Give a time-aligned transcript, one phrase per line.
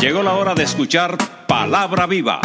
[0.00, 2.40] Llegó la hora de escuchar Palabra Viva.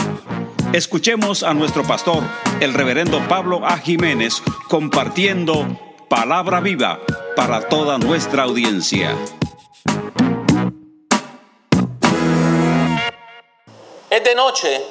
[0.74, 2.22] Escuchemos a nuestro pastor,
[2.60, 3.78] el reverendo Pablo A.
[3.78, 5.66] Jiménez, compartiendo
[6.10, 7.00] Palabra Viva
[7.34, 9.16] para toda nuestra audiencia.
[14.10, 14.86] Es de noche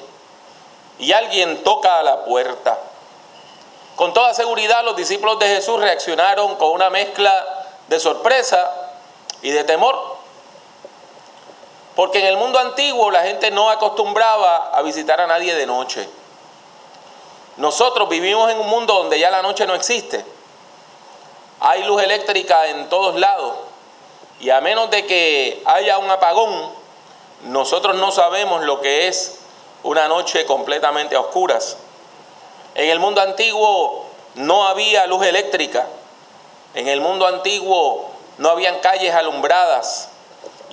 [1.01, 2.78] y alguien toca a la puerta.
[3.95, 7.30] Con toda seguridad los discípulos de Jesús reaccionaron con una mezcla
[7.88, 8.70] de sorpresa
[9.42, 10.13] y de temor.
[11.95, 16.09] Porque en el mundo antiguo la gente no acostumbraba a visitar a nadie de noche.
[17.57, 20.25] Nosotros vivimos en un mundo donde ya la noche no existe.
[21.61, 23.55] Hay luz eléctrica en todos lados.
[24.41, 26.73] Y a menos de que haya un apagón,
[27.45, 29.39] nosotros no sabemos lo que es
[29.84, 31.77] una noche completamente a oscuras.
[32.75, 35.87] En el mundo antiguo no había luz eléctrica.
[36.75, 40.09] En el mundo antiguo no habían calles alumbradas.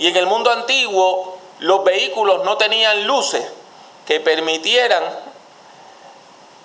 [0.02, 3.46] Y en el mundo antiguo los vehículos no tenían luces
[4.08, 5.04] que permitieran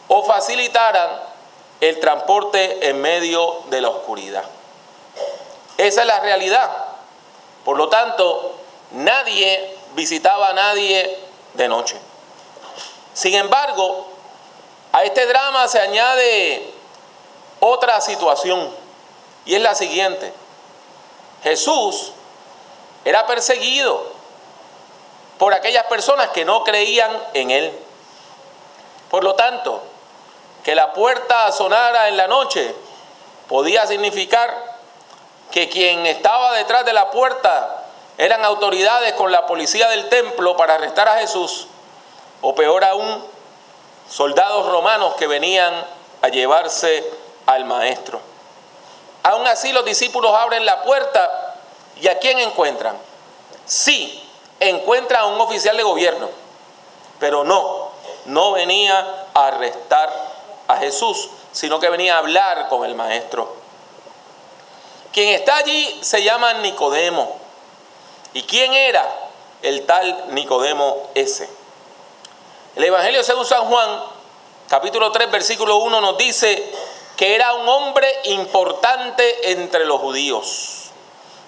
[0.08, 1.20] o facilitaran
[1.82, 4.42] el transporte en medio de la oscuridad.
[5.76, 6.70] Esa es la realidad.
[7.62, 8.54] Por lo tanto,
[8.92, 11.18] nadie visitaba a nadie
[11.52, 11.98] de noche.
[13.12, 14.06] Sin embargo,
[14.92, 16.72] a este drama se añade
[17.60, 18.70] otra situación
[19.44, 20.32] y es la siguiente.
[21.42, 22.12] Jesús
[23.06, 24.02] era perseguido
[25.38, 27.72] por aquellas personas que no creían en él.
[29.08, 29.80] Por lo tanto,
[30.64, 32.74] que la puerta sonara en la noche
[33.48, 34.52] podía significar
[35.52, 37.84] que quien estaba detrás de la puerta
[38.18, 41.68] eran autoridades con la policía del templo para arrestar a Jesús,
[42.42, 43.24] o peor aún,
[44.10, 45.72] soldados romanos que venían
[46.22, 47.08] a llevarse
[47.46, 48.20] al maestro.
[49.22, 51.45] Aún así los discípulos abren la puerta
[52.00, 52.96] y ¿a quién encuentran?
[53.64, 54.22] Sí,
[54.60, 56.28] encuentran a un oficial de gobierno,
[57.18, 57.90] pero no,
[58.26, 60.12] no venía a arrestar
[60.68, 63.54] a Jesús, sino que venía a hablar con el maestro.
[65.12, 67.38] Quien está allí se llama Nicodemo.
[68.34, 69.02] ¿Y quién era
[69.62, 71.48] el tal Nicodemo ese?
[72.74, 74.02] El Evangelio según San Juan,
[74.68, 76.70] capítulo 3, versículo 1 nos dice
[77.16, 80.75] que era un hombre importante entre los judíos.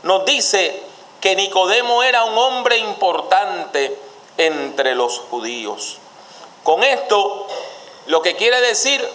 [0.02, 0.82] Nos dice
[1.20, 3.98] que Nicodemo era un hombre importante
[4.36, 5.98] entre los judíos.
[6.62, 7.46] Con esto,
[8.06, 9.06] lo que quiere decir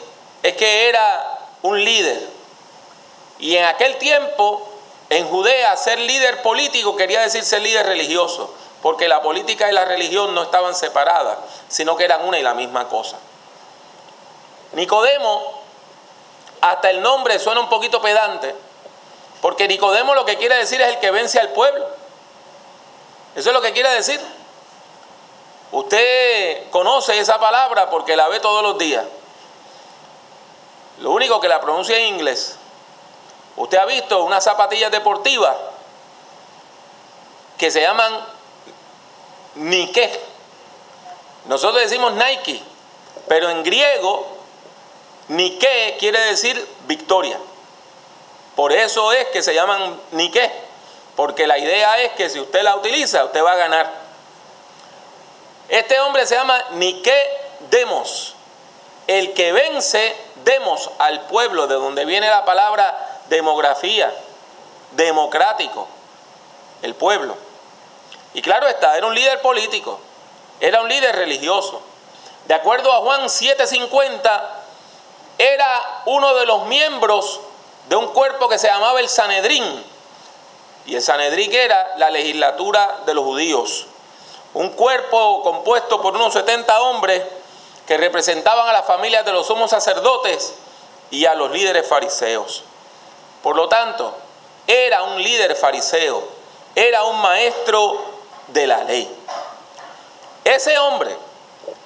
[0.42, 2.22] es que era un líder.
[3.40, 4.68] Y en aquel tiempo,
[5.10, 9.86] en Judea, ser líder político quería decir ser líder religioso porque la política y la
[9.86, 11.38] religión no estaban separadas,
[11.70, 13.18] sino que eran una y la misma cosa.
[14.74, 15.42] Nicodemo,
[16.60, 18.54] hasta el nombre suena un poquito pedante,
[19.44, 21.86] porque Nicodemo lo que quiere decir es el que vence al pueblo.
[23.36, 24.18] Eso es lo que quiere decir.
[25.74, 29.04] Usted conoce esa palabra porque la ve todos los días.
[31.00, 32.56] Lo único que la pronuncia en inglés.
[33.58, 35.58] Usted ha visto unas zapatillas deportivas
[37.58, 38.26] que se llaman
[39.56, 40.22] Nike.
[41.48, 42.64] Nosotros decimos Nike,
[43.28, 44.26] pero en griego
[45.28, 47.38] Nike quiere decir victoria.
[48.56, 50.52] Por eso es que se llaman Nike,
[51.16, 53.92] porque la idea es que si usted la utiliza, usted va a ganar.
[55.70, 57.16] Este hombre se llama Nike
[57.72, 58.36] Demos,
[59.08, 64.14] el que vence demos al pueblo, de donde viene la palabra demografía,
[64.92, 65.88] democrático,
[66.82, 67.36] el pueblo.
[68.34, 70.00] Y claro está, era un líder político,
[70.60, 71.82] era un líder religioso.
[72.46, 74.42] De acuerdo a Juan 7:50,
[75.38, 77.40] era uno de los miembros
[77.90, 79.84] de un cuerpo que se llamaba el Sanedrín.
[80.86, 83.88] Y el Sanedrín era la legislatura de los judíos.
[84.54, 87.24] Un cuerpo compuesto por unos 70 hombres
[87.88, 90.54] que representaban a las familias de los sumos sacerdotes
[91.12, 92.64] y a los líderes fariseos.
[93.42, 94.16] Por lo tanto,
[94.68, 96.24] era un líder fariseo,
[96.76, 98.04] era un maestro
[98.48, 99.10] de la ley.
[100.44, 101.16] Ese hombre,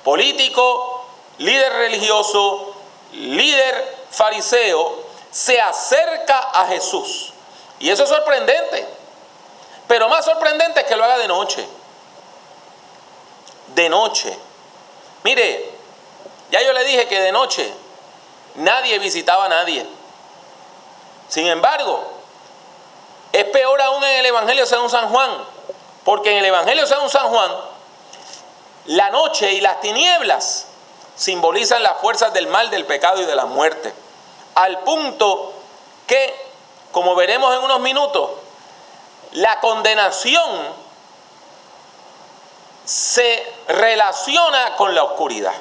[0.03, 1.05] político,
[1.39, 2.73] líder religioso,
[3.13, 7.33] líder fariseo, se acerca a Jesús.
[7.79, 8.87] Y eso es sorprendente.
[9.87, 11.67] Pero más sorprendente es que lo haga de noche.
[13.75, 14.37] De noche.
[15.23, 15.71] Mire,
[16.51, 17.73] ya yo le dije que de noche
[18.55, 19.85] nadie visitaba a nadie.
[21.27, 22.17] Sin embargo,
[23.31, 25.29] es peor aún en el Evangelio según San Juan,
[26.03, 27.51] porque en el Evangelio según San Juan,
[28.85, 30.67] la noche y las tinieblas
[31.15, 33.93] simbolizan las fuerzas del mal, del pecado y de la muerte.
[34.57, 35.53] Al punto
[36.07, 36.33] que,
[36.91, 38.31] como veremos en unos minutos,
[39.33, 40.51] la condenación
[42.83, 45.53] se relaciona con la oscuridad.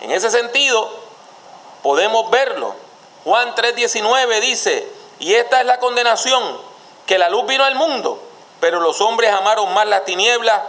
[0.00, 0.88] En ese sentido,
[1.82, 2.76] podemos verlo.
[3.24, 6.60] Juan 3:19 dice, y esta es la condenación,
[7.06, 8.22] que la luz vino al mundo,
[8.60, 10.62] pero los hombres amaron más las tinieblas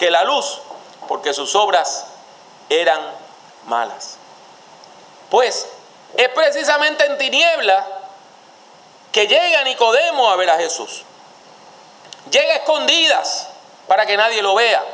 [0.00, 0.58] que la luz,
[1.06, 2.06] porque sus obras
[2.68, 3.00] eran
[3.66, 4.18] malas.
[5.32, 5.66] Pues
[6.14, 7.86] es precisamente en tinieblas
[9.10, 11.04] que llega Nicodemo a ver a Jesús.
[12.30, 13.48] Llega escondidas
[13.88, 14.84] para que nadie lo vea.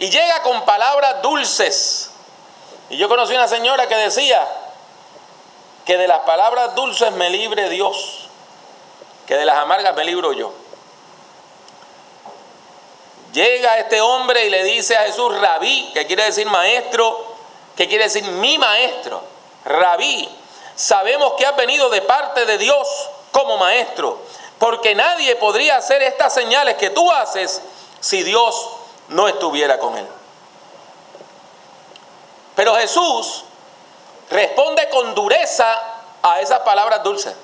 [0.00, 2.10] Y llega con palabras dulces.
[2.90, 4.44] Y yo conocí una señora que decía
[5.86, 8.28] que de las palabras dulces me libre Dios,
[9.24, 10.52] que de las amargas me libro yo.
[13.32, 17.36] Llega este hombre y le dice a Jesús, rabí, que quiere decir maestro,
[17.76, 19.33] que quiere decir mi maestro,
[19.64, 20.28] rabí.
[20.76, 22.88] Sabemos que has venido de parte de Dios
[23.30, 24.18] como maestro,
[24.58, 27.62] porque nadie podría hacer estas señales que tú haces
[28.00, 28.70] si Dios
[29.08, 30.06] no estuviera con él.
[32.54, 33.44] Pero Jesús
[34.30, 35.80] responde con dureza
[36.22, 37.34] a esas palabras dulces.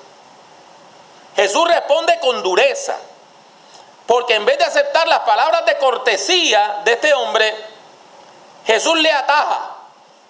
[1.35, 2.97] Jesús responde con dureza.
[4.07, 7.55] Porque en vez de aceptar las palabras de cortesía de este hombre,
[8.65, 9.77] Jesús le ataja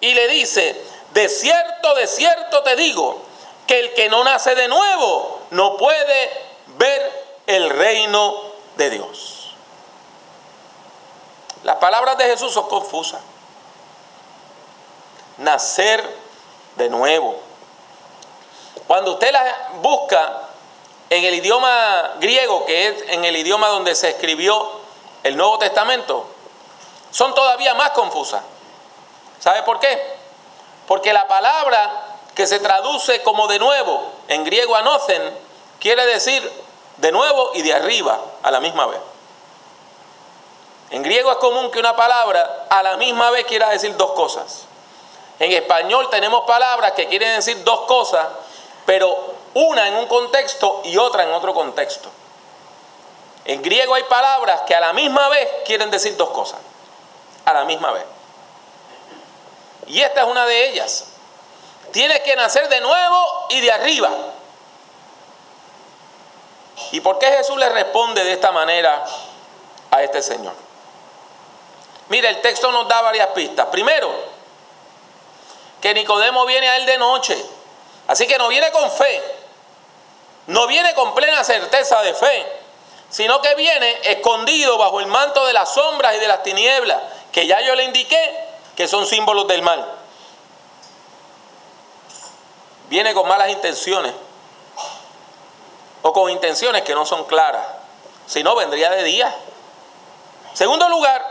[0.00, 0.80] y le dice,
[1.14, 3.22] de cierto, de cierto te digo,
[3.66, 6.30] que el que no nace de nuevo no puede
[6.78, 8.34] ver el reino
[8.76, 9.54] de Dios.
[11.64, 13.20] Las palabras de Jesús son confusas.
[15.38, 16.04] Nacer
[16.76, 17.38] de nuevo.
[18.86, 19.44] Cuando usted las
[19.80, 20.40] busca
[21.08, 24.70] en el idioma griego, que es en el idioma donde se escribió
[25.22, 26.26] el Nuevo Testamento,
[27.10, 28.42] son todavía más confusas.
[29.38, 30.21] ¿Sabe por qué?
[30.86, 31.90] Porque la palabra
[32.34, 35.22] que se traduce como de nuevo en griego anocen
[35.78, 36.50] quiere decir
[36.96, 39.00] de nuevo y de arriba a la misma vez.
[40.90, 44.64] En griego es común que una palabra a la misma vez quiera decir dos cosas.
[45.38, 48.26] En español tenemos palabras que quieren decir dos cosas,
[48.84, 49.16] pero
[49.54, 52.10] una en un contexto y otra en otro contexto.
[53.44, 56.60] En griego hay palabras que a la misma vez quieren decir dos cosas,
[57.44, 58.04] a la misma vez.
[59.86, 61.04] Y esta es una de ellas.
[61.92, 64.10] Tienes que nacer de nuevo y de arriba.
[66.92, 69.04] ¿Y por qué Jesús le responde de esta manera
[69.90, 70.54] a este señor?
[72.08, 73.66] Mire, el texto nos da varias pistas.
[73.66, 74.12] Primero,
[75.80, 77.36] que Nicodemo viene a él de noche.
[78.08, 79.22] Así que no viene con fe,
[80.46, 82.46] no viene con plena certeza de fe,
[83.08, 86.98] sino que viene escondido bajo el manto de las sombras y de las tinieblas,
[87.30, 88.41] que ya yo le indiqué
[88.76, 89.86] que son símbolos del mal.
[92.88, 94.12] Viene con malas intenciones
[96.02, 97.66] o con intenciones que no son claras,
[98.26, 99.34] si no vendría de día.
[100.52, 101.24] Segundo lugar,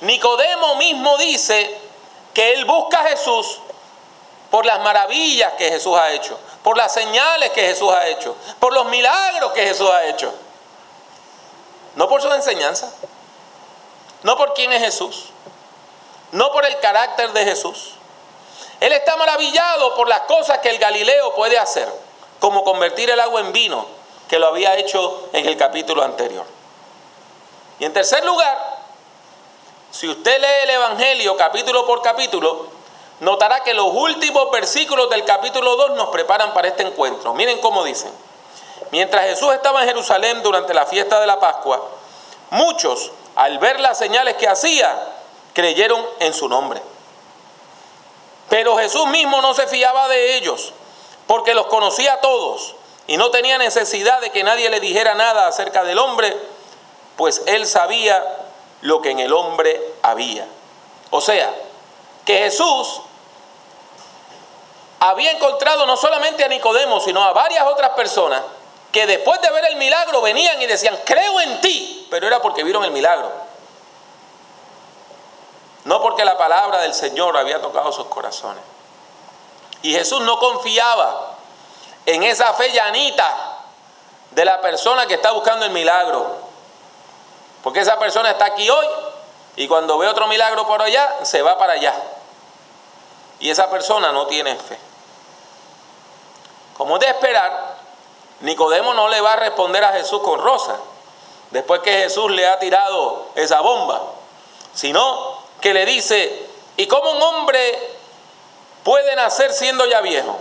[0.00, 1.78] Nicodemo mismo dice
[2.34, 3.60] que él busca a Jesús
[4.50, 8.72] por las maravillas que Jesús ha hecho, por las señales que Jesús ha hecho, por
[8.72, 10.32] los milagros que Jesús ha hecho.
[11.96, 12.92] No por su enseñanza,
[14.22, 15.30] no por quién es Jesús,
[16.32, 17.94] no por el carácter de Jesús.
[18.80, 21.92] Él está maravillado por las cosas que el Galileo puede hacer,
[22.38, 23.86] como convertir el agua en vino,
[24.28, 26.44] que lo había hecho en el capítulo anterior.
[27.80, 28.56] Y en tercer lugar,
[29.90, 32.66] si usted lee el Evangelio capítulo por capítulo,
[33.20, 37.34] notará que los últimos versículos del capítulo 2 nos preparan para este encuentro.
[37.34, 38.12] Miren cómo dicen.
[38.90, 41.82] Mientras Jesús estaba en Jerusalén durante la fiesta de la Pascua,
[42.50, 44.96] muchos, al ver las señales que hacía,
[45.58, 46.80] creyeron en su nombre.
[48.48, 50.72] Pero Jesús mismo no se fiaba de ellos,
[51.26, 52.76] porque los conocía a todos
[53.08, 56.32] y no tenía necesidad de que nadie le dijera nada acerca del hombre,
[57.16, 58.24] pues él sabía
[58.82, 60.46] lo que en el hombre había.
[61.10, 61.52] O sea,
[62.24, 63.00] que Jesús
[65.00, 68.42] había encontrado no solamente a Nicodemo, sino a varias otras personas
[68.92, 72.62] que después de ver el milagro venían y decían, creo en ti, pero era porque
[72.62, 73.47] vieron el milagro.
[75.84, 78.62] No porque la palabra del Señor había tocado sus corazones.
[79.82, 81.36] Y Jesús no confiaba
[82.06, 83.58] en esa fe llanita
[84.30, 86.36] de la persona que está buscando el milagro.
[87.62, 88.86] Porque esa persona está aquí hoy
[89.56, 91.94] y cuando ve otro milagro por allá, se va para allá.
[93.40, 94.78] Y esa persona no tiene fe.
[96.76, 97.76] Como de esperar,
[98.40, 100.76] Nicodemo no le va a responder a Jesús con rosa,
[101.50, 104.00] después que Jesús le ha tirado esa bomba,
[104.74, 106.46] sino que le dice,
[106.76, 107.78] ¿y cómo un hombre
[108.84, 110.38] puede nacer siendo ya viejo?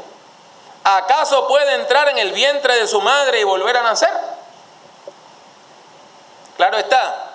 [0.83, 4.11] ¿Acaso puede entrar en el vientre de su madre y volver a nacer?
[6.55, 7.33] Claro está,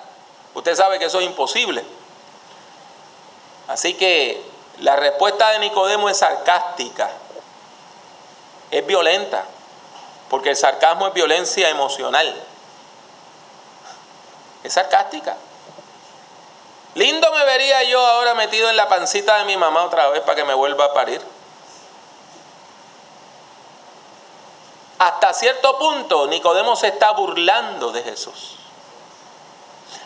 [0.54, 1.84] usted sabe que eso es imposible.
[3.68, 4.42] Así que
[4.80, 7.10] la respuesta de Nicodemo es sarcástica,
[8.70, 9.44] es violenta,
[10.28, 12.34] porque el sarcasmo es violencia emocional.
[14.64, 15.36] Es sarcástica.
[16.94, 20.36] Lindo me vería yo ahora metido en la pancita de mi mamá otra vez para
[20.36, 21.22] que me vuelva a parir.
[24.98, 28.56] Hasta cierto punto Nicodemo se está burlando de Jesús.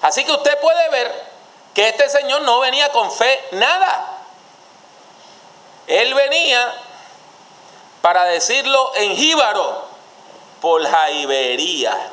[0.01, 1.27] Así que usted puede ver
[1.75, 4.19] que este señor no venía con fe nada.
[5.87, 6.75] Él venía,
[8.01, 9.85] para decirlo en jíbaro,
[10.61, 12.13] por jaibería.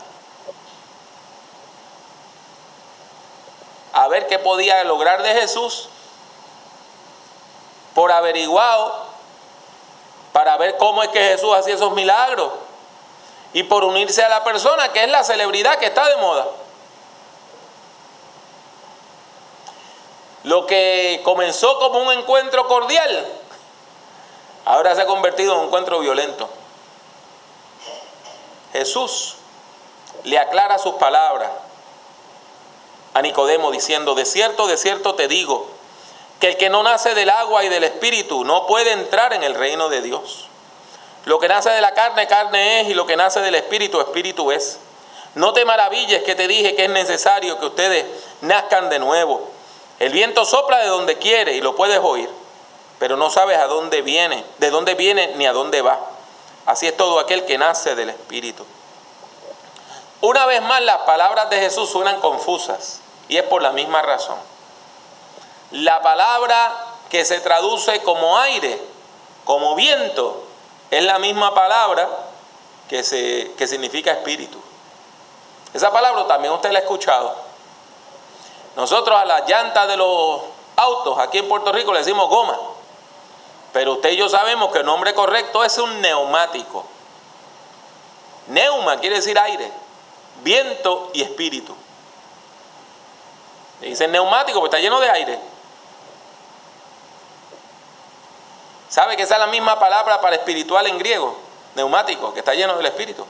[4.04, 5.88] A ver qué podía lograr de Jesús,
[7.96, 8.94] por averiguado,
[10.34, 12.52] para ver cómo es que Jesús hacía esos milagros
[13.54, 16.48] y por unirse a la persona que es la celebridad que está de moda.
[20.44, 23.26] Lo que comenzó como un encuentro cordial,
[24.66, 26.50] ahora se ha convertido en un encuentro violento.
[28.74, 29.38] Jesús
[30.26, 31.52] le aclara sus palabras
[33.14, 35.68] a Nicodemo diciendo, de cierto, de cierto te digo,
[36.40, 39.56] que el que no nace del agua y del espíritu no puede entrar en el
[39.56, 40.48] reino de Dios.
[41.26, 44.52] Lo que nace de la carne, carne es, y lo que nace del espíritu, espíritu
[44.52, 44.80] es.
[45.36, 48.06] No te maravilles que te dije que es necesario que ustedes
[48.42, 49.50] nazcan de nuevo.
[50.00, 52.30] El viento sopla de donde quiere y lo puedes oír,
[53.00, 56.00] pero no sabes a dónde viene, de dónde viene ni a dónde va.
[56.66, 58.66] Así es todo aquel que nace del espíritu.
[60.20, 64.38] Una vez más las palabras de Jesús suenan confusas y es por la misma razón.
[65.72, 66.72] La palabra
[67.10, 68.80] que se traduce como aire,
[69.46, 70.44] como viento,
[70.92, 72.08] es la misma palabra
[72.88, 74.60] que, se, que significa espíritu.
[75.74, 77.36] Esa palabra también usted la ha escuchado.
[78.76, 80.42] Nosotros a las llantas de los
[80.76, 82.58] autos aquí en Puerto Rico le decimos goma.
[83.72, 86.86] Pero usted y yo sabemos que el nombre correcto es un neumático.
[88.48, 89.72] Neuma quiere decir aire,
[90.44, 91.76] viento y espíritu.
[93.84, 95.38] Le dicen neumático porque está lleno de aire.
[98.88, 101.38] ¿Sabe que esa es la misma palabra para espiritual en griego?
[101.76, 103.26] Neumático, que está lleno del espíritu.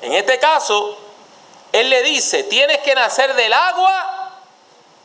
[0.00, 0.98] En este caso,
[1.70, 4.32] él le dice, tienes que nacer del agua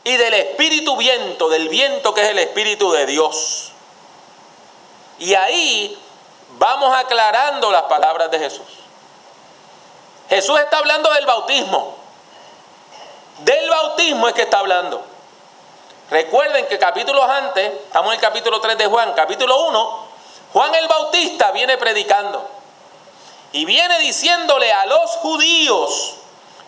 [0.04, 3.74] y del espíritu viento, del viento que es el espíritu de Dios.
[5.20, 6.02] Y ahí
[6.58, 8.66] vamos aclarando las palabras de Jesús.
[10.30, 11.95] Jesús está hablando del bautismo.
[13.40, 15.04] Del bautismo es que está hablando.
[16.10, 20.08] Recuerden que capítulos antes, estamos en el capítulo 3 de Juan, capítulo 1,
[20.54, 22.48] Juan el Bautista viene predicando
[23.52, 26.16] y viene diciéndole a los judíos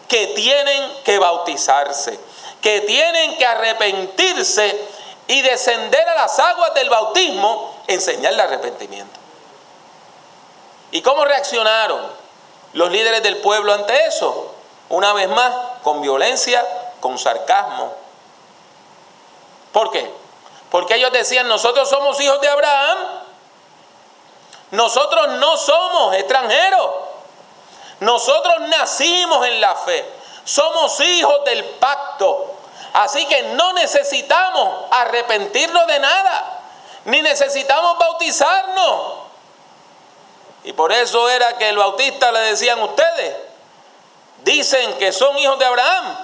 [0.07, 2.19] que tienen que bautizarse,
[2.61, 4.87] que tienen que arrepentirse
[5.27, 9.19] y descender a las aguas del bautismo, enseñarle arrepentimiento.
[10.91, 12.01] ¿Y cómo reaccionaron
[12.73, 14.53] los líderes del pueblo ante eso?
[14.89, 15.53] Una vez más,
[15.87, 16.67] con violencia,
[16.99, 17.93] con sarcasmo,
[19.71, 20.11] ¿Por qué?
[20.69, 22.97] Porque ellos decían, nosotros somos hijos de Abraham.
[24.71, 26.89] Nosotros no somos extranjeros.
[28.01, 30.03] Nosotros nacimos en la fe.
[30.43, 32.55] Somos hijos del pacto.
[32.91, 36.63] Así que no necesitamos arrepentirnos de nada.
[37.05, 39.13] Ni necesitamos bautizarnos.
[40.65, 43.46] Y por eso era que el bautista le decían ustedes,
[44.43, 46.17] dicen que son hijos de Abraham.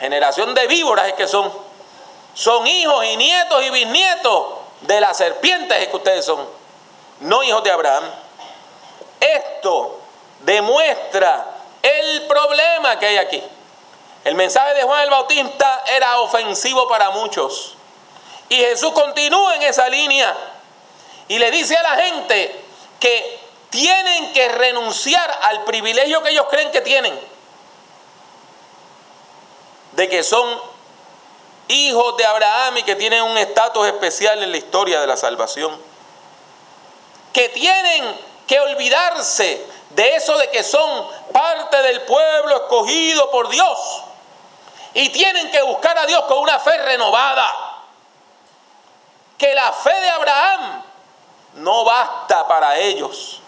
[0.00, 1.52] Generación de víboras es que son
[2.34, 4.46] son hijos y nietos y bisnietos
[4.82, 6.46] de las serpientes que ustedes son,
[7.20, 8.04] no hijos de Abraham.
[9.20, 10.00] Esto
[10.40, 11.46] demuestra
[11.82, 13.42] el problema que hay aquí.
[14.24, 17.74] El mensaje de Juan el Bautista era ofensivo para muchos.
[18.48, 20.34] Y Jesús continúa en esa línea
[21.28, 22.64] y le dice a la gente
[22.98, 23.40] que
[23.72, 27.18] tienen que renunciar al privilegio que ellos creen que tienen,
[29.92, 30.60] de que son
[31.68, 35.74] hijos de Abraham y que tienen un estatus especial en la historia de la salvación.
[37.32, 38.14] Que tienen
[38.46, 44.02] que olvidarse de eso de que son parte del pueblo escogido por Dios.
[44.92, 47.50] Y tienen que buscar a Dios con una fe renovada.
[49.38, 50.82] Que la fe de Abraham
[51.54, 53.38] no basta para ellos.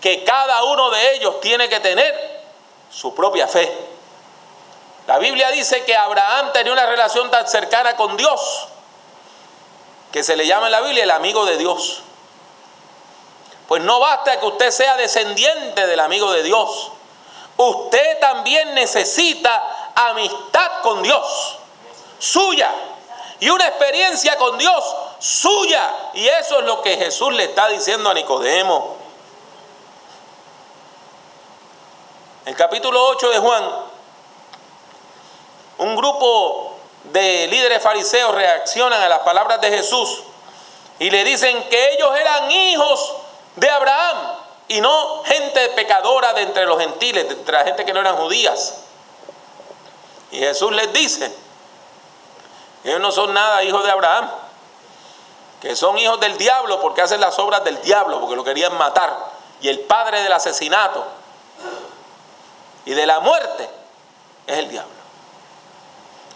[0.00, 2.42] Que cada uno de ellos tiene que tener
[2.90, 3.76] su propia fe.
[5.06, 8.68] La Biblia dice que Abraham tenía una relación tan cercana con Dios
[10.12, 12.02] que se le llama en la Biblia el amigo de Dios.
[13.66, 16.92] Pues no basta que usted sea descendiente del amigo de Dios.
[17.56, 21.56] usted también necesita amistad con Dios,
[22.18, 22.70] suya,
[23.40, 24.84] y una experiencia con Dios
[25.18, 25.92] suya.
[26.14, 28.97] Y eso es lo que Jesús le está diciendo a Nicodemo.
[32.48, 33.62] El capítulo 8 de Juan,
[35.76, 36.78] un grupo
[37.12, 40.22] de líderes fariseos reaccionan a las palabras de Jesús
[40.98, 43.16] y le dicen que ellos eran hijos
[43.56, 44.16] de Abraham
[44.66, 48.16] y no gente pecadora de entre los gentiles, de entre la gente que no eran
[48.16, 48.76] judías.
[50.30, 51.30] Y Jesús les dice,
[52.82, 54.30] ellos no son nada hijos de Abraham,
[55.60, 59.14] que son hijos del diablo porque hacen las obras del diablo, porque lo querían matar.
[59.60, 61.17] Y el padre del asesinato
[62.88, 63.68] y de la muerte
[64.46, 64.90] es el diablo.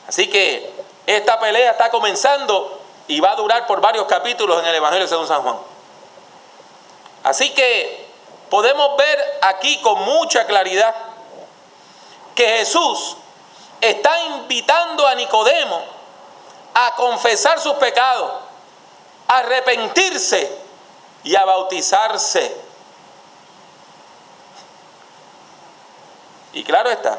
[0.07, 0.71] Así que
[1.07, 2.79] esta pelea está comenzando
[3.09, 5.57] y va a durar por varios capítulos en el Evangelio según San Juan.
[7.25, 8.07] Así que
[8.51, 10.95] podemos ver aquí con mucha claridad
[12.35, 13.17] que Jesús
[13.81, 15.83] está invitando a Nicodemo
[16.75, 18.31] a confesar sus pecados,
[19.27, 20.55] a arrepentirse
[21.25, 22.55] y a bautizarse.
[26.53, 27.19] Y claro está,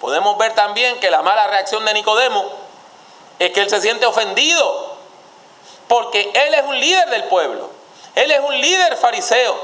[0.00, 2.44] podemos ver también que la mala reacción de Nicodemo
[3.38, 4.96] es que él se siente ofendido,
[5.88, 7.68] porque él es un líder del pueblo,
[8.14, 9.54] él es un líder fariseo,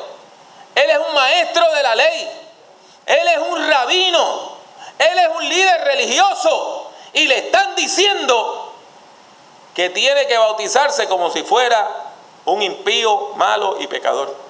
[0.74, 2.30] él es un maestro de la ley,
[3.06, 4.52] él es un rabino,
[4.98, 8.74] él es un líder religioso y le están diciendo
[9.74, 11.88] que tiene que bautizarse como si fuera
[12.44, 14.47] un impío, malo y pecador.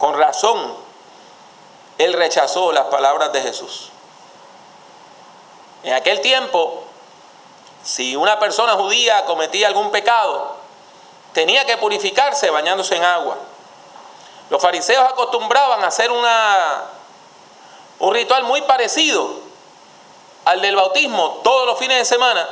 [0.00, 0.74] Con razón,
[1.98, 3.90] él rechazó las palabras de Jesús.
[5.82, 6.84] En aquel tiempo,
[7.84, 10.56] si una persona judía cometía algún pecado,
[11.34, 13.36] tenía que purificarse bañándose en agua.
[14.48, 16.84] Los fariseos acostumbraban a hacer una,
[17.98, 19.34] un ritual muy parecido
[20.46, 22.48] al del bautismo todos los fines de semana.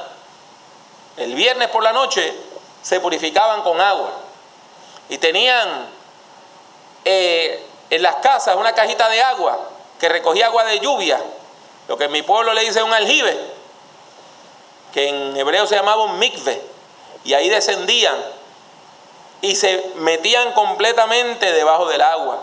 [1.16, 2.38] El viernes por la noche
[2.82, 4.10] se purificaban con agua
[5.08, 5.96] y tenían
[7.10, 9.58] eh, en las casas una cajita de agua
[9.98, 11.18] que recogía agua de lluvia,
[11.88, 13.34] lo que en mi pueblo le dice un aljibe,
[14.92, 16.60] que en hebreo se llamaba un mikve,
[17.24, 18.14] y ahí descendían
[19.40, 22.42] y se metían completamente debajo del agua.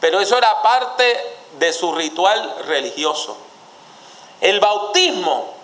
[0.00, 1.18] Pero eso era parte
[1.58, 3.38] de su ritual religioso.
[4.42, 5.54] El bautismo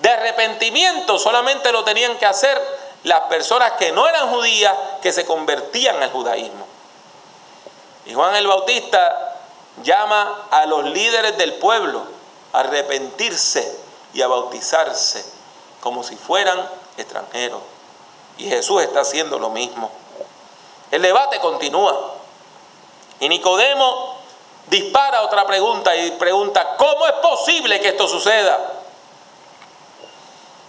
[0.00, 2.60] de arrepentimiento solamente lo tenían que hacer
[3.04, 6.63] las personas que no eran judías, que se convertían al judaísmo.
[8.06, 9.36] Y Juan el Bautista
[9.82, 12.02] llama a los líderes del pueblo
[12.52, 13.78] a arrepentirse
[14.12, 15.24] y a bautizarse
[15.80, 17.60] como si fueran extranjeros.
[18.38, 19.90] Y Jesús está haciendo lo mismo.
[20.90, 22.14] El debate continúa.
[23.20, 24.16] Y Nicodemo
[24.66, 28.58] dispara otra pregunta y pregunta, ¿cómo es posible que esto suceda?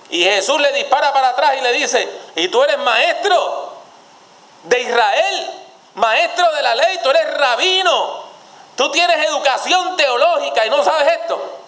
[0.09, 3.73] Y Jesús le dispara para atrás y le dice, ¿y tú eres maestro
[4.63, 5.64] de Israel?
[5.95, 8.23] Maestro de la ley, tú eres rabino.
[8.75, 11.59] Tú tienes educación teológica y no sabes esto.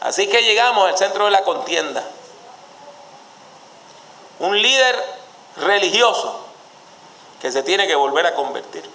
[0.00, 2.04] Así que llegamos al centro de la contienda.
[4.38, 5.04] Un líder
[5.56, 6.44] religioso
[7.40, 8.88] que se tiene que volver a convertir.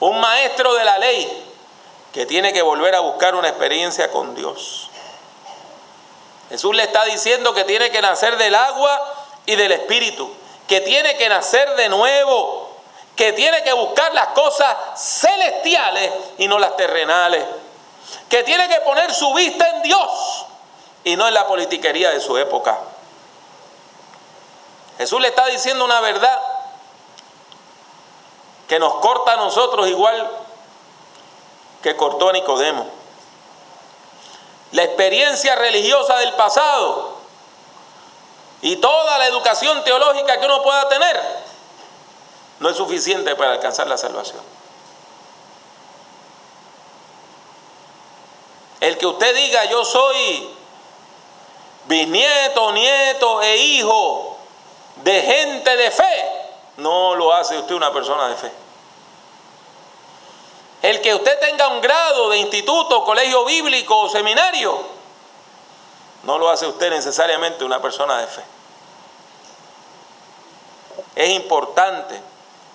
[0.00, 1.54] Un maestro de la ley
[2.12, 4.90] que tiene que volver a buscar una experiencia con Dios.
[6.48, 9.14] Jesús le está diciendo que tiene que nacer del agua
[9.46, 10.30] y del espíritu,
[10.68, 12.74] que tiene que nacer de nuevo
[13.16, 17.44] que tiene que buscar las cosas celestiales y no las terrenales,
[18.28, 20.46] que tiene que poner su vista en Dios
[21.04, 22.78] y no en la politiquería de su época.
[24.98, 26.40] Jesús le está diciendo una verdad
[28.68, 30.28] que nos corta a nosotros igual
[31.82, 32.86] que cortó a Nicodemo.
[34.74, 37.14] La experiencia religiosa del pasado
[38.60, 41.22] y toda la educación teológica que uno pueda tener
[42.58, 44.42] no es suficiente para alcanzar la salvación.
[48.80, 50.50] El que usted diga yo soy
[51.84, 54.38] bisnieto, nieto e hijo
[55.04, 56.32] de gente de fe,
[56.78, 58.63] no lo hace usted una persona de fe.
[60.84, 64.82] El que usted tenga un grado de instituto, colegio bíblico o seminario,
[66.24, 68.42] no lo hace usted necesariamente una persona de fe.
[71.16, 72.20] Es importante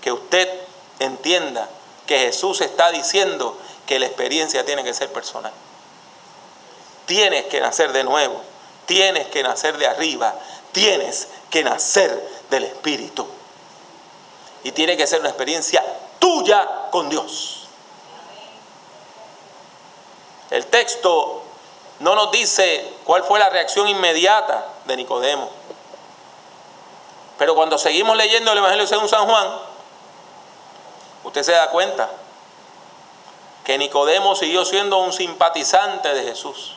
[0.01, 0.49] que usted
[0.97, 1.69] entienda
[2.07, 5.53] que Jesús está diciendo que la experiencia tiene que ser personal.
[7.05, 8.41] tienes que nacer de nuevo,
[8.87, 10.33] tienes que nacer de arriba,
[10.71, 13.27] tienes que nacer del Espíritu.
[14.63, 15.85] Y tiene que ser una experiencia
[16.17, 17.58] tuya con Dios.
[20.49, 21.43] El texto
[21.99, 25.49] no nos dice cuál fue la reacción inmediata de Nicodemo.
[27.37, 29.47] Pero cuando seguimos leyendo el Evangelio según San Juan,
[31.23, 32.09] usted se da cuenta
[33.63, 36.75] que Nicodemo siguió siendo un simpatizante de Jesús.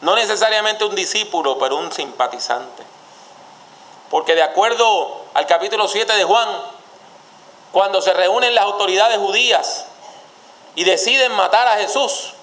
[0.00, 2.84] No necesariamente un discípulo, pero un simpatizante.
[4.10, 6.48] Porque de acuerdo al capítulo 7 de Juan,
[7.72, 9.86] cuando se reúnen las autoridades judías
[10.74, 12.34] y deciden matar a Jesús,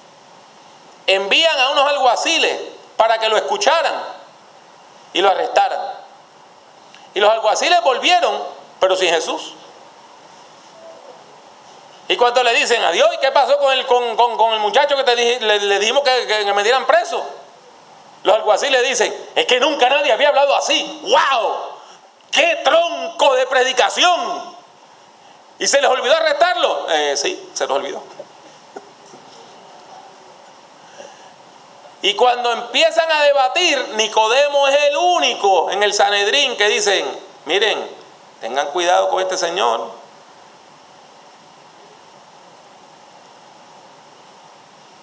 [1.07, 2.57] envían a unos alguaciles
[2.95, 4.03] para que lo escucharan
[5.13, 5.79] y lo arrestaran.
[7.13, 8.41] Y los alguaciles volvieron,
[8.79, 9.53] pero sin Jesús.
[12.07, 15.15] Y cuando le dicen adiós, ¿y qué pasó con el, con, el muchacho que te
[15.15, 17.23] le, dijimos que, que, me dieran preso?
[18.23, 20.99] Los alguaciles dicen, es que nunca nadie había hablado así.
[21.03, 21.57] ¡Wow!
[22.29, 24.55] ¡Qué tronco de predicación!
[25.61, 26.87] ¿Y se les olvidó arrestarlo?
[26.89, 28.01] Eh, sí, se les olvidó.
[32.01, 37.05] Y cuando empiezan a debatir, Nicodemo es el único en el Sanedrín que dicen,
[37.45, 37.87] miren,
[38.39, 39.91] tengan cuidado con este señor.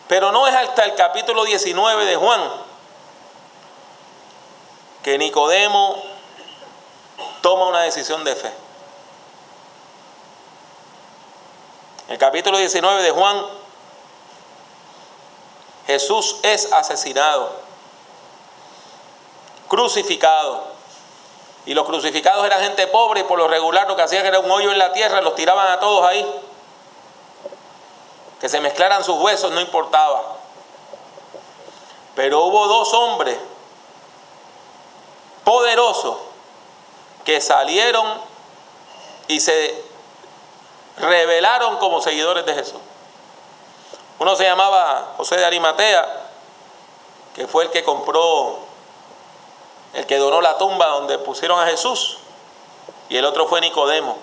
[0.08, 2.42] Pero no es hasta el capítulo 19 de Juan
[5.04, 6.02] que Nicodemo
[7.42, 8.67] toma una decisión de fe.
[12.08, 13.46] El capítulo 19 de Juan
[15.86, 17.50] Jesús es asesinado,
[19.68, 20.78] crucificado.
[21.64, 24.50] Y los crucificados eran gente pobre y por lo regular lo que hacían era un
[24.50, 26.26] hoyo en la tierra, los tiraban a todos ahí.
[28.40, 30.36] Que se mezclaran sus huesos no importaba.
[32.14, 33.38] Pero hubo dos hombres
[35.44, 36.16] poderosos
[37.24, 38.20] que salieron
[39.26, 39.77] y se
[41.00, 42.80] revelaron como seguidores de Jesús.
[44.18, 46.06] Uno se llamaba José de Arimatea,
[47.34, 48.58] que fue el que compró,
[49.94, 52.18] el que donó la tumba donde pusieron a Jesús.
[53.08, 54.16] Y el otro fue Nicodemo,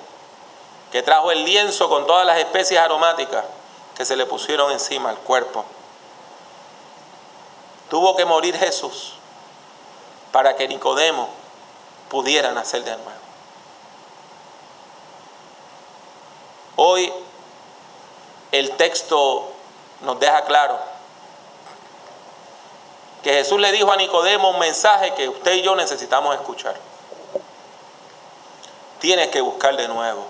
[0.92, 3.46] que trajo el lienzo con todas las especies aromáticas
[3.96, 5.64] que se le pusieron encima al cuerpo.
[7.90, 9.14] Tuvo que morir Jesús
[10.32, 11.30] para que Nicodemo
[12.10, 13.25] pudiera nacer de nuevo.
[16.88, 17.12] Hoy
[18.52, 19.52] el texto
[20.02, 20.78] nos deja claro
[23.24, 26.76] que Jesús le dijo a Nicodemo un mensaje que usted y yo necesitamos escuchar.
[29.00, 30.28] Tienes que buscar de nuevo.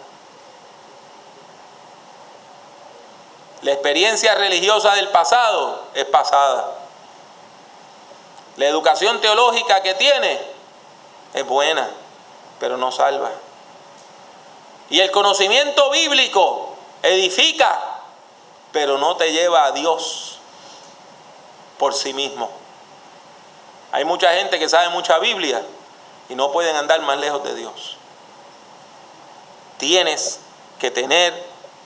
[3.61, 6.71] La experiencia religiosa del pasado es pasada.
[8.55, 10.39] La educación teológica que tiene
[11.33, 11.89] es buena,
[12.61, 13.29] pero no salva.
[14.89, 17.81] Y el conocimiento bíblico edifica,
[18.71, 20.39] pero no te lleva a Dios
[21.77, 22.49] por sí mismo.
[23.91, 25.63] Hay mucha gente que sabe mucha Biblia
[26.29, 27.97] y no pueden andar más lejos de Dios.
[29.77, 30.39] Tienes
[30.79, 31.33] que tener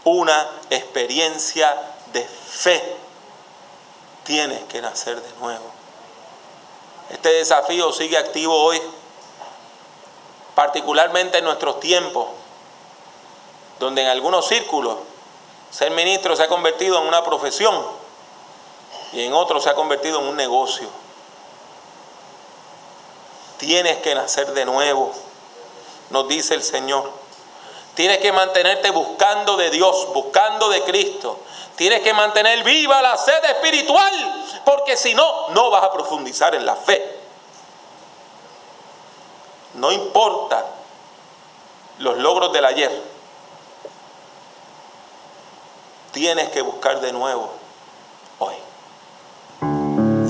[0.03, 1.77] una experiencia
[2.13, 2.97] de fe.
[4.23, 5.65] Tienes que nacer de nuevo.
[7.09, 8.79] Este desafío sigue activo hoy,
[10.53, 12.27] particularmente en nuestros tiempos,
[13.79, 14.97] donde en algunos círculos
[15.71, 17.75] ser ministro se ha convertido en una profesión
[19.13, 20.87] y en otros se ha convertido en un negocio.
[23.57, 25.11] Tienes que nacer de nuevo,
[26.09, 27.11] nos dice el Señor.
[27.95, 31.39] Tienes que mantenerte buscando de Dios, buscando de Cristo.
[31.75, 36.65] Tienes que mantener viva la sed espiritual, porque si no, no vas a profundizar en
[36.65, 37.19] la fe.
[39.73, 40.65] No importa
[41.99, 43.03] los logros del ayer,
[46.19, 47.49] tienes que buscar de nuevo
[48.39, 48.55] hoy.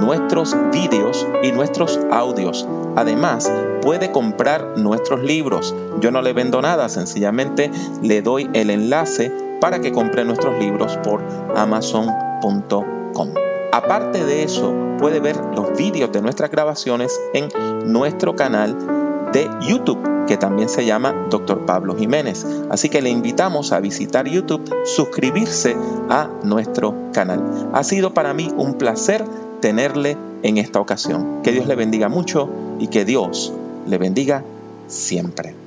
[0.00, 2.66] nuestros vídeos y nuestros audios.
[2.96, 3.52] Además,
[3.82, 5.74] puede comprar nuestros libros.
[6.00, 7.70] Yo no le vendo nada, sencillamente
[8.02, 11.22] le doy el enlace para que compre nuestros libros por
[11.54, 13.28] amazon.com.
[13.72, 17.48] Aparte de eso, puede ver los vídeos de nuestras grabaciones en
[17.84, 18.76] nuestro canal
[19.32, 21.66] de YouTube, que también se llama Dr.
[21.66, 22.46] Pablo Jiménez.
[22.70, 25.76] Así que le invitamos a visitar YouTube, suscribirse
[26.08, 27.70] a nuestro canal.
[27.72, 29.24] Ha sido para mí un placer
[29.60, 31.42] tenerle en esta ocasión.
[31.42, 33.52] Que Dios le bendiga mucho y que Dios
[33.86, 34.42] le bendiga
[34.86, 35.65] siempre.